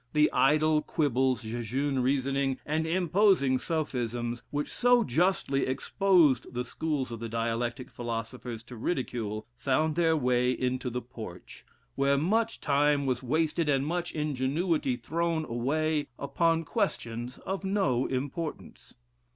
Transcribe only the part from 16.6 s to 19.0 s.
questions of no importance.